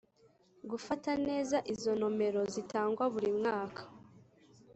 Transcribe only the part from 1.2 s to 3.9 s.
neza izo nomero zitangwa buri mwaka